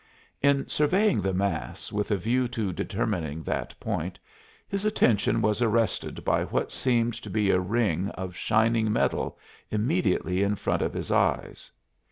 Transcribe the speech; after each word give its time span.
In 0.41 0.67
surveying 0.67 1.21
the 1.21 1.31
mass 1.31 1.91
with 1.91 2.09
a 2.09 2.17
view 2.17 2.47
to 2.47 2.73
determining 2.73 3.43
that 3.43 3.79
point, 3.79 4.17
his 4.67 4.83
attention 4.83 5.43
was 5.43 5.61
arrested 5.61 6.25
by 6.25 6.43
what 6.45 6.71
seemed 6.71 7.13
to 7.21 7.29
be 7.29 7.51
a 7.51 7.59
ring 7.59 8.09
of 8.17 8.35
shining 8.35 8.91
metal 8.91 9.37
immediately 9.69 10.41
in 10.41 10.55
front 10.55 10.81
of 10.81 10.95
his 10.95 11.11
eyes. 11.11 11.69